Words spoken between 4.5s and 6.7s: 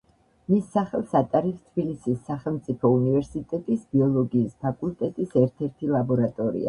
ფაკულტეტის ერთ-ერთი ლაბორატორია.